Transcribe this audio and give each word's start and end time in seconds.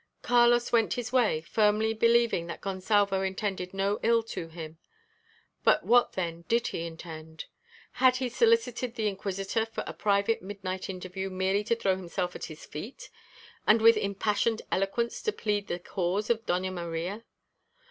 Carlos 0.23 0.71
went 0.71 0.95
his 0.95 1.11
way, 1.13 1.41
firmly 1.41 1.93
believing 1.93 2.47
that 2.47 2.59
Gonsalvo 2.59 3.21
intended 3.21 3.71
no 3.71 3.99
ill 4.01 4.23
to 4.23 4.47
him. 4.47 4.79
But 5.63 5.85
what 5.85 6.13
then 6.13 6.41
did 6.47 6.65
he 6.69 6.87
intend? 6.87 7.45
Had 7.91 8.15
he 8.15 8.27
solicited 8.27 8.95
the 8.95 9.07
Inquisitor 9.07 9.63
for 9.63 9.83
a 9.85 9.93
private 9.93 10.41
midnight 10.41 10.89
interview 10.89 11.29
merely 11.29 11.63
to 11.65 11.75
throw 11.75 11.95
himself 11.97 12.35
at 12.35 12.45
his 12.45 12.65
feet, 12.65 13.11
and 13.67 13.79
with 13.79 13.95
impassioned 13.95 14.63
eloquence 14.71 15.21
to 15.21 15.31
plead 15.31 15.67
the 15.67 15.77
cause 15.77 16.31
of 16.31 16.47
Doña 16.47 16.73
Maria? 16.73 17.23